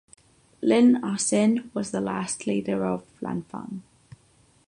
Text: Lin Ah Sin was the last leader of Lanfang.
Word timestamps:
Lin 0.63 0.95
Ah 1.05 1.15
Sin 1.15 1.69
was 1.75 1.91
the 1.91 2.01
last 2.01 2.47
leader 2.47 2.83
of 2.83 3.03
Lanfang. 3.21 3.83